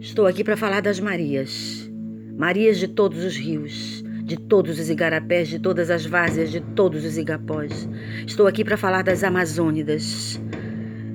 Estou 0.00 0.26
aqui 0.26 0.42
para 0.42 0.56
falar 0.56 0.80
das 0.80 0.98
Marias. 0.98 1.86
Marias 2.34 2.78
de 2.78 2.88
todos 2.88 3.22
os 3.22 3.36
rios, 3.36 4.02
de 4.24 4.34
todos 4.34 4.78
os 4.78 4.88
igarapés, 4.88 5.46
de 5.48 5.58
todas 5.58 5.90
as 5.90 6.06
várzeas, 6.06 6.50
de 6.50 6.58
todos 6.58 7.04
os 7.04 7.18
igapós. 7.18 7.86
Estou 8.26 8.46
aqui 8.46 8.64
para 8.64 8.78
falar 8.78 9.02
das 9.02 9.22
Amazônidas, 9.22 10.40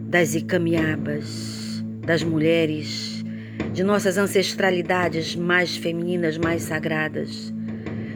das 0.07 0.35
Icamiabas, 0.35 1.83
das 2.05 2.21
mulheres, 2.23 3.25
de 3.73 3.83
nossas 3.83 4.19
ancestralidades 4.19 5.35
mais 5.35 5.75
femininas, 5.75 6.37
mais 6.37 6.61
sagradas. 6.61 7.51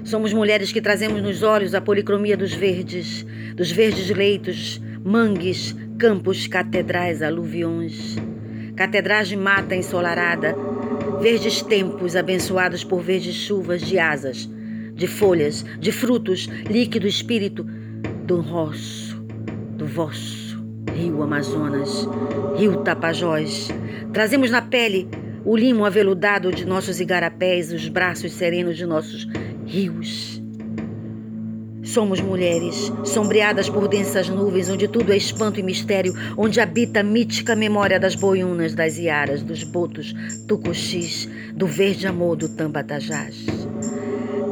Somos 0.03 0.33
mulheres 0.33 0.71
que 0.71 0.81
trazemos 0.81 1.19
nos 1.23 1.41
olhos 1.41 1.73
a 1.73 1.81
policromia 1.81 2.37
dos 2.37 2.53
verdes, 2.53 3.25
dos 3.55 3.71
verdes 3.71 4.07
leitos, 4.11 4.79
mangues, 5.03 5.75
campos, 5.97 6.45
catedrais, 6.45 7.23
aluviões 7.23 8.19
catedrais 8.79 9.27
de 9.27 9.35
mata 9.35 9.75
ensolarada, 9.75 10.55
verdes 11.19 11.61
tempos 11.61 12.15
abençoados 12.15 12.81
por 12.81 13.01
verdes 13.01 13.35
chuvas 13.35 13.81
de 13.81 13.99
asas, 13.99 14.49
de 14.93 15.05
folhas, 15.05 15.65
de 15.81 15.91
frutos, 15.91 16.47
líquido 16.69 17.05
espírito 17.05 17.65
do 18.23 18.39
rosso, 18.39 19.21
do 19.75 19.85
vosso 19.85 20.63
rio 20.95 21.21
Amazonas, 21.21 22.07
rio 22.57 22.77
Tapajós. 22.77 23.67
Trazemos 24.13 24.49
na 24.49 24.61
pele 24.61 25.09
o 25.43 25.57
limo 25.57 25.83
aveludado 25.83 26.49
de 26.49 26.65
nossos 26.65 27.01
igarapés, 27.01 27.73
os 27.73 27.89
braços 27.89 28.31
serenos 28.31 28.77
de 28.77 28.85
nossos 28.85 29.27
rios. 29.65 30.38
Somos 31.89 32.21
mulheres, 32.21 32.93
sombreadas 33.03 33.67
por 33.67 33.87
densas 33.87 34.29
nuvens, 34.29 34.69
onde 34.69 34.87
tudo 34.87 35.11
é 35.11 35.17
espanto 35.17 35.59
e 35.59 35.63
mistério, 35.63 36.13
onde 36.37 36.61
habita 36.61 36.99
a 36.99 37.03
mítica 37.03 37.55
memória 37.55 37.99
das 37.99 38.13
boiunas, 38.13 38.75
das 38.75 38.99
iaras, 38.99 39.41
dos 39.41 39.63
botos, 39.63 40.13
tucuxis, 40.47 41.27
do 41.51 41.65
verde 41.65 42.05
amor 42.05 42.35
do 42.35 42.47
tambatajás. 42.47 43.43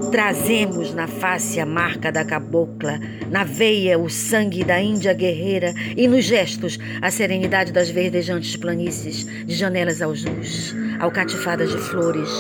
Trazemos 0.10 0.96
na 0.96 1.06
face 1.06 1.60
a 1.60 1.66
marca 1.66 2.12
da 2.12 2.26
cabocla, 2.26 3.00
na 3.30 3.44
veia 3.44 4.00
o 4.00 4.10
sangue 4.10 4.64
da 4.64 4.82
índia 4.82 5.14
guerreira 5.14 5.76
e 5.96 6.08
nos 6.08 6.26
gestos 6.26 6.80
a 7.04 7.12
serenidade 7.12 7.72
das 7.72 7.92
verdejantes 7.92 8.56
planícies, 8.56 9.28
de 9.46 9.54
janelas 9.54 10.02
aos 10.02 10.26
luz, 10.26 10.76
alcatifadas 11.00 11.70
de 11.70 11.78
flores, 11.78 12.32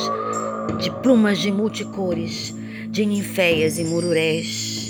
de 0.79 0.89
plumas 1.03 1.37
de 1.37 1.51
multicores, 1.51 2.51
de 2.89 3.05
ninféias 3.05 3.77
e 3.77 3.83
mururés 3.83 4.86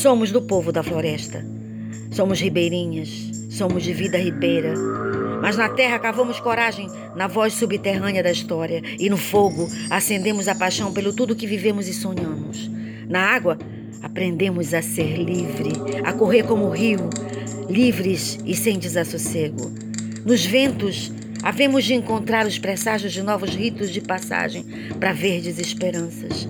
Somos 0.00 0.32
do 0.32 0.40
povo 0.40 0.72
da 0.72 0.82
floresta. 0.82 1.44
Somos 2.10 2.40
ribeirinhas, 2.40 3.10
somos 3.50 3.82
de 3.82 3.92
vida 3.92 4.16
ribeira. 4.16 4.72
Mas 5.42 5.58
na 5.58 5.68
terra 5.68 5.98
cavamos 5.98 6.40
coragem 6.40 6.88
na 7.14 7.26
voz 7.26 7.52
subterrânea 7.52 8.22
da 8.22 8.32
história 8.32 8.82
e 8.98 9.10
no 9.10 9.18
fogo 9.18 9.68
acendemos 9.90 10.48
a 10.48 10.54
paixão 10.54 10.90
pelo 10.90 11.12
tudo 11.12 11.36
que 11.36 11.46
vivemos 11.46 11.86
e 11.86 11.92
sonhamos. 11.92 12.70
Na 13.10 13.20
água 13.20 13.58
aprendemos 14.02 14.72
a 14.72 14.80
ser 14.80 15.18
livre, 15.18 15.72
a 16.02 16.14
correr 16.14 16.44
como 16.44 16.64
o 16.64 16.70
rio, 16.70 17.10
livres 17.68 18.38
e 18.46 18.56
sem 18.56 18.78
desassossego. 18.78 19.70
Nos 20.24 20.46
ventos 20.46 21.12
havemos 21.42 21.84
de 21.84 21.92
encontrar 21.92 22.46
os 22.46 22.58
presságios 22.58 23.12
de 23.12 23.22
novos 23.22 23.54
ritos 23.54 23.90
de 23.90 24.00
passagem 24.00 24.64
para 24.98 25.12
verdes 25.12 25.58
esperanças. 25.58 26.48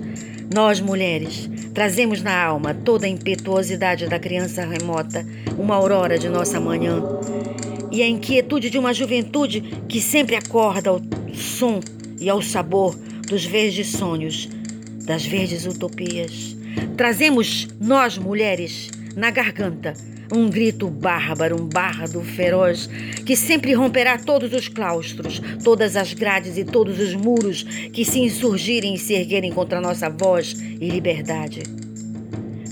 Nós, 0.53 0.81
mulheres, 0.81 1.49
trazemos 1.73 2.21
na 2.21 2.37
alma 2.37 2.73
toda 2.73 3.05
a 3.05 3.09
impetuosidade 3.09 4.07
da 4.07 4.19
criança 4.19 4.65
remota, 4.65 5.25
uma 5.57 5.75
aurora 5.75 6.19
de 6.19 6.27
nossa 6.27 6.59
manhã, 6.59 7.01
e 7.89 8.03
a 8.03 8.07
inquietude 8.07 8.69
de 8.69 8.77
uma 8.77 8.93
juventude 8.93 9.61
que 9.87 10.01
sempre 10.01 10.35
acorda 10.35 10.89
ao 10.89 11.01
som 11.33 11.79
e 12.19 12.29
ao 12.29 12.41
sabor 12.41 12.97
dos 13.29 13.45
verdes 13.45 13.91
sonhos, 13.91 14.49
das 15.05 15.25
verdes 15.25 15.65
utopias. 15.65 16.57
Trazemos, 16.97 17.69
nós, 17.79 18.17
mulheres, 18.17 18.89
na 19.15 19.29
garganta, 19.29 19.93
um 20.33 20.49
grito 20.49 20.89
bárbaro, 20.89 21.61
um 21.61 21.67
bardo 21.67 22.21
feroz, 22.21 22.87
que 23.25 23.35
sempre 23.35 23.73
romperá 23.73 24.17
todos 24.17 24.53
os 24.53 24.67
claustros, 24.67 25.41
todas 25.63 25.95
as 25.95 26.13
grades 26.13 26.57
e 26.57 26.63
todos 26.63 26.99
os 26.99 27.13
muros 27.13 27.63
que 27.63 28.05
se 28.05 28.19
insurgirem 28.19 28.95
e 28.95 28.99
se 28.99 29.13
erguerem 29.13 29.51
contra 29.51 29.81
nossa 29.81 30.09
voz 30.09 30.53
e 30.53 30.89
liberdade. 30.89 31.63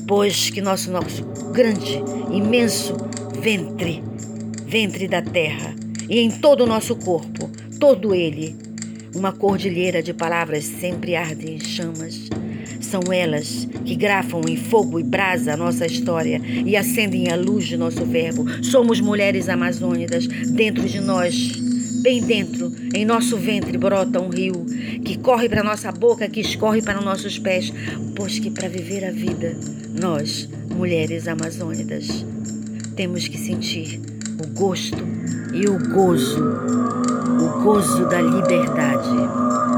Pois 0.07 0.49
que 0.49 0.61
nosso, 0.61 0.89
nosso 0.91 1.23
grande, 1.51 2.01
imenso 2.31 2.95
ventre, 3.39 4.01
ventre 4.65 5.07
da 5.07 5.21
terra, 5.21 5.75
e 6.09 6.19
em 6.19 6.31
todo 6.31 6.63
o 6.63 6.67
nosso 6.67 6.95
corpo, 6.95 7.49
todo 7.79 8.15
ele, 8.15 8.55
uma 9.13 9.31
cordilheira 9.31 10.01
de 10.01 10.13
palavras 10.13 10.63
sempre 10.63 11.15
arde 11.15 11.51
em 11.51 11.59
chamas 11.59 12.29
são 12.89 13.13
elas 13.13 13.67
que 13.85 13.95
grafam 13.95 14.41
em 14.47 14.57
fogo 14.57 14.99
e 14.99 15.03
brasa 15.03 15.53
a 15.53 15.57
nossa 15.57 15.85
história 15.85 16.41
e 16.65 16.75
acendem 16.75 17.31
a 17.31 17.35
luz 17.35 17.67
de 17.67 17.77
nosso 17.77 18.03
verbo. 18.03 18.45
Somos 18.63 18.99
mulheres 18.99 19.47
amazônidas. 19.47 20.27
Dentro 20.27 20.83
de 20.87 20.99
nós, 20.99 21.51
bem 22.01 22.21
dentro, 22.21 22.71
em 22.93 23.05
nosso 23.05 23.37
ventre, 23.37 23.77
brota 23.77 24.19
um 24.19 24.29
rio 24.29 24.65
que 25.05 25.17
corre 25.17 25.47
para 25.47 25.63
nossa 25.63 25.91
boca, 25.91 26.27
que 26.27 26.41
escorre 26.41 26.81
para 26.81 26.99
nossos 26.99 27.37
pés. 27.37 27.71
Pois 28.15 28.39
que 28.39 28.49
para 28.49 28.67
viver 28.67 29.05
a 29.05 29.11
vida, 29.11 29.55
nós, 29.99 30.49
mulheres 30.75 31.27
amazônidas, 31.27 32.25
temos 32.95 33.27
que 33.27 33.37
sentir 33.37 34.01
o 34.43 34.47
gosto 34.47 34.97
e 35.53 35.67
o 35.67 35.77
gozo, 35.93 36.43
o 37.39 37.63
gozo 37.63 38.09
da 38.09 38.21
liberdade. 38.21 39.68